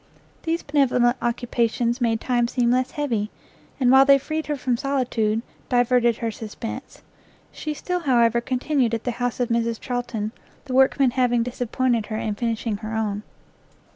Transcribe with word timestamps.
These 0.41 0.63
benevolent 0.63 1.15
occupations 1.21 2.01
made 2.01 2.19
time 2.19 2.47
seem 2.47 2.71
less 2.71 2.89
heavy, 2.89 3.29
and 3.79 3.91
while 3.91 4.03
they 4.03 4.17
freed 4.17 4.47
her 4.47 4.55
from 4.55 4.75
solitude, 4.75 5.43
diverted 5.69 6.17
her 6.17 6.31
suspense. 6.31 7.03
She 7.51 7.75
still, 7.75 7.99
however, 7.99 8.41
continued 8.41 8.95
at 8.95 9.03
the 9.03 9.11
house 9.21 9.39
of 9.39 9.49
Mrs 9.49 9.79
Charlton, 9.79 10.31
the 10.65 10.73
workmen 10.73 11.11
having 11.11 11.43
disappointed 11.43 12.07
her 12.07 12.17
in 12.17 12.33
finishing 12.33 12.77
her 12.77 12.95
own. 12.95 13.21